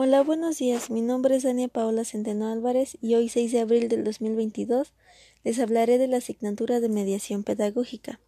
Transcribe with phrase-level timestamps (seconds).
[0.00, 0.90] Hola, buenos días.
[0.90, 4.92] Mi nombre es Dania Paola Centeno Álvarez y hoy 6 de abril del 2022
[5.42, 8.20] les hablaré de la asignatura de mediación pedagógica.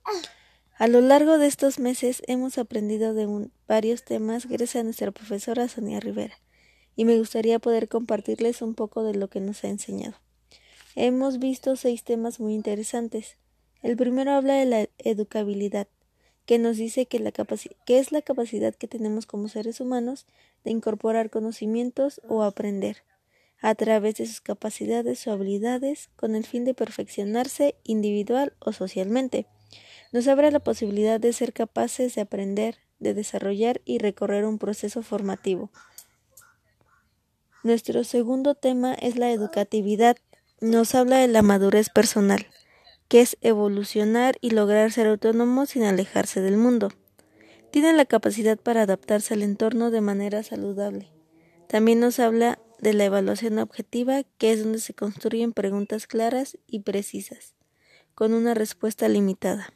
[0.78, 5.68] A lo largo de estos meses hemos aprendido de varios temas gracias a nuestra profesora
[5.68, 6.34] Sonia Rivera
[6.96, 10.16] y me gustaría poder compartirles un poco de lo que nos ha enseñado.
[10.96, 13.36] Hemos visto seis temas muy interesantes.
[13.80, 15.86] El primero habla de la educabilidad
[16.46, 20.26] que nos dice que, la que es la capacidad que tenemos como seres humanos
[20.64, 23.04] de incorporar conocimientos o aprender
[23.60, 29.46] a través de sus capacidades o habilidades con el fin de perfeccionarse individual o socialmente.
[30.12, 35.02] Nos abre la posibilidad de ser capaces de aprender, de desarrollar y recorrer un proceso
[35.02, 35.70] formativo.
[37.62, 40.16] Nuestro segundo tema es la educatividad.
[40.60, 42.46] Nos habla de la madurez personal
[43.10, 46.92] que es evolucionar y lograr ser autónomo sin alejarse del mundo.
[47.72, 51.10] Tiene la capacidad para adaptarse al entorno de manera saludable.
[51.66, 56.80] También nos habla de la evaluación objetiva, que es donde se construyen preguntas claras y
[56.80, 57.56] precisas,
[58.14, 59.72] con una respuesta limitada.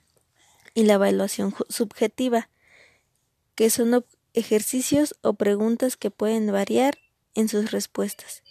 [0.72, 2.50] Y la evaluación subjetiva,
[3.56, 6.98] que son ejercicios o preguntas que pueden variar
[7.34, 8.44] en sus respuestas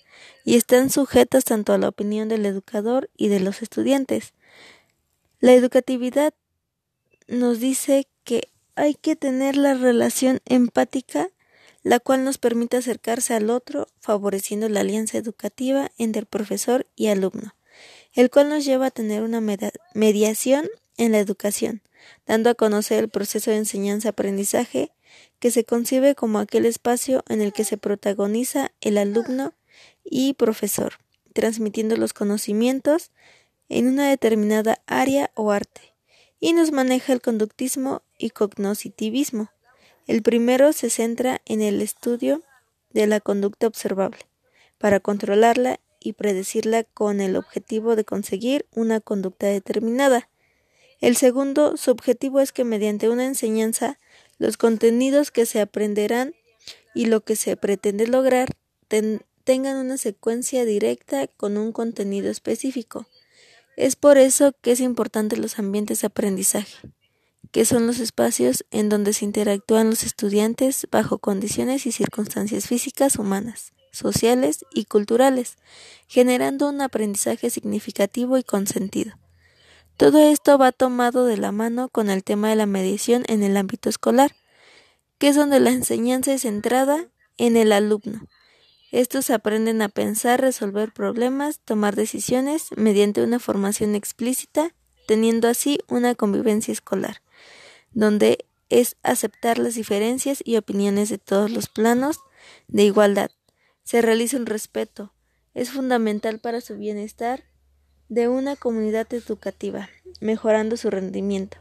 [0.44, 4.34] y están sujetas tanto a la opinión del educador y de los estudiantes.
[5.44, 6.33] La educatividad
[7.27, 11.31] nos dice que hay que tener la relación empática,
[11.81, 17.08] la cual nos permite acercarse al otro, favoreciendo la alianza educativa entre el profesor y
[17.08, 17.55] alumno,
[18.14, 19.41] el cual nos lleva a tener una
[19.94, 21.81] mediación en la educación,
[22.25, 24.94] dando a conocer el proceso de enseñanza-aprendizaje
[25.39, 29.53] que se concibe como aquel espacio en el que se protagoniza el alumno
[30.05, 30.99] y profesor,
[31.33, 33.11] transmitiendo los conocimientos
[33.69, 35.94] en una determinada área o arte,
[36.39, 39.50] y nos maneja el conductismo y cognoscitivismo.
[40.08, 42.42] El primero se centra en el estudio
[42.92, 44.20] de la conducta observable,
[44.78, 50.30] para controlarla y predecirla con el objetivo de conseguir una conducta determinada.
[50.99, 53.99] El segundo, su objetivo es que mediante una enseñanza
[54.38, 56.33] los contenidos que se aprenderán
[56.93, 58.49] y lo que se pretende lograr
[59.43, 63.08] tengan una secuencia directa con un contenido específico.
[63.76, 66.78] Es por eso que es importante los ambientes de aprendizaje,
[67.52, 73.17] que son los espacios en donde se interactúan los estudiantes bajo condiciones y circunstancias físicas
[73.17, 75.58] humanas, sociales y culturales,
[76.08, 79.14] generando un aprendizaje significativo y con sentido.
[79.98, 83.58] Todo esto va tomado de la mano con el tema de la mediación en el
[83.58, 84.36] ámbito escolar,
[85.17, 87.08] que es donde la enseñanza es centrada
[87.38, 88.28] en el alumno,
[88.93, 94.76] estos aprenden a pensar, resolver problemas, tomar decisiones mediante una formación explícita,
[95.08, 97.23] teniendo así una convivencia escolar,
[97.92, 102.20] donde es aceptar las diferencias y opiniones de todos los planos
[102.67, 103.32] de igualdad.
[103.83, 105.11] Se realiza un respeto.
[105.55, 107.45] Es fundamental para su bienestar
[108.09, 109.89] de una comunidad educativa,
[110.21, 111.58] mejorando su rendimiento.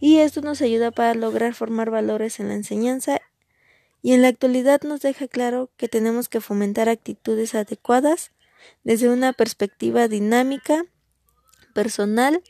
[0.00, 3.17] Y esto nos ayuda para lograr formar valores en la enseñanza
[4.02, 8.32] y en la actualidad nos deja claro que tenemos que fomentar actitudes adecuadas
[8.84, 10.84] desde una perspectiva dinámica,
[11.74, 12.42] personal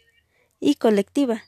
[0.60, 1.44] y colectiva.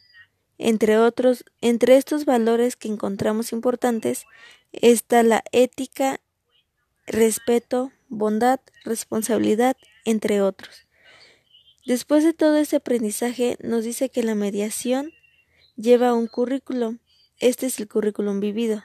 [0.58, 4.24] Entre otros, entre estos valores que encontramos importantes
[4.72, 6.20] está la ética,
[7.06, 10.86] respeto, bondad, responsabilidad, entre otros.
[11.86, 15.12] Después de todo este aprendizaje, nos dice que la mediación
[15.76, 16.98] lleva un currículum.
[17.38, 18.84] Este es el currículum vivido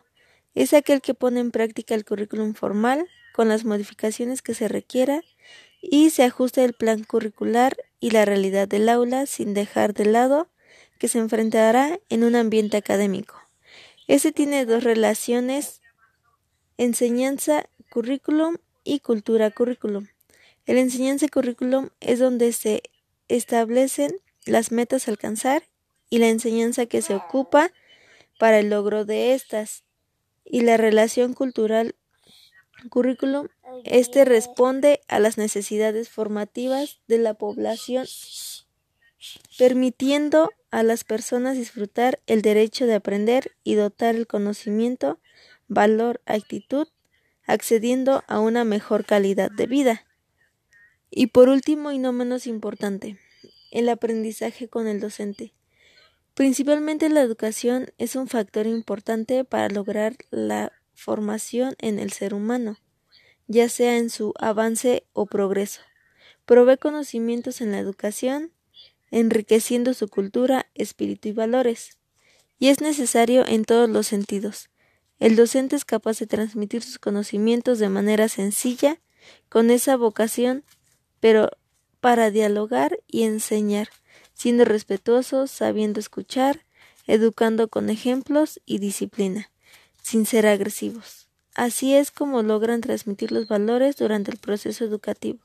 [0.55, 5.21] es aquel que pone en práctica el currículum formal con las modificaciones que se requiera
[5.81, 10.49] y se ajusta el plan curricular y la realidad del aula sin dejar de lado
[10.97, 13.35] que se enfrentará en un ambiente académico.
[14.07, 15.81] Este tiene dos relaciones,
[16.77, 20.07] enseñanza currículum y cultura currículum.
[20.65, 22.83] El enseñanza currículum es donde se
[23.27, 24.15] establecen
[24.45, 25.63] las metas a alcanzar
[26.09, 27.71] y la enseñanza que se ocupa
[28.39, 29.84] para el logro de estas
[30.45, 31.95] y la relación cultural
[32.89, 33.47] currículum,
[33.83, 38.05] este responde a las necesidades formativas de la población,
[39.57, 45.19] permitiendo a las personas disfrutar el derecho de aprender y dotar el conocimiento,
[45.67, 46.87] valor, actitud,
[47.47, 50.05] accediendo a una mejor calidad de vida.
[51.09, 53.17] Y por último y no menos importante,
[53.71, 55.54] el aprendizaje con el docente.
[56.35, 62.77] Principalmente la educación es un factor importante para lograr la formación en el ser humano,
[63.47, 65.79] ya sea en su avance o progreso.
[66.45, 68.51] Provee conocimientos en la educación,
[69.11, 71.97] enriqueciendo su cultura, espíritu y valores,
[72.59, 74.69] y es necesario en todos los sentidos,
[75.17, 78.99] El docente es capaz de transmitir sus conocimientos de manera sencilla,
[79.47, 80.65] con esa vocación,
[81.21, 81.49] pero
[82.01, 83.87] para dialogar y enseñar,
[84.35, 86.65] siendo respetuosos, sabiendo escuchar,
[87.07, 89.49] educando con ejemplos y disciplina,
[90.03, 91.27] sin ser agresivos.
[91.55, 95.39] Así es como logran transmitir los valores durante el proceso educativo,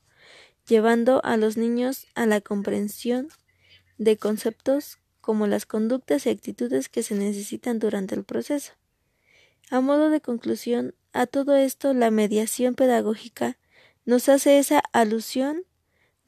[0.67, 3.29] llevando a los niños a la comprensión
[3.97, 8.73] de conceptos como las conductas y actitudes que se necesitan durante el proceso.
[9.69, 13.57] A modo de conclusión a todo esto, la mediación pedagógica
[14.05, 15.63] nos hace esa alusión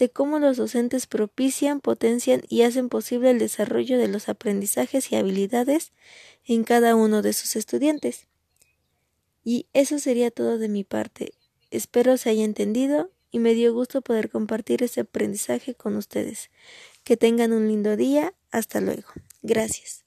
[0.04, 5.16] de cómo los docentes propician, potencian y hacen posible el desarrollo de los aprendizajes y
[5.16, 5.94] habilidades
[6.44, 8.28] en cada uno de sus estudiantes.
[9.46, 11.32] Y eso sería todo de mi parte.
[11.72, 16.50] Espero se haya entendido y me dio gusto poder compartir este aprendizaje con ustedes.
[17.06, 18.34] Que tengan un lindo día.
[18.52, 19.08] Hasta luego.
[19.42, 20.03] Gracias.